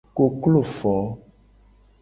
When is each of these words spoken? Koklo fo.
Koklo 0.19 0.63
fo. 0.77 0.95